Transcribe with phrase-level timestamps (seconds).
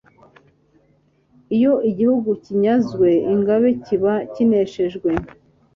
[1.55, 5.09] Iyo igihugu kinyazwe Ingabe kiba kineshejwe,